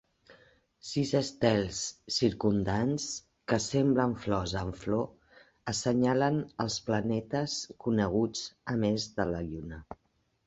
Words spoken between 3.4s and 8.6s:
que semblen flors en flor, assenyalen els planetes coneguts,